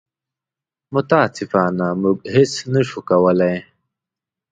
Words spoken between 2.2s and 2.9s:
هېڅ نه